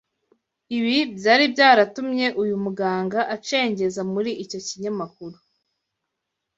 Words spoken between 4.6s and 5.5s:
kinyamakuru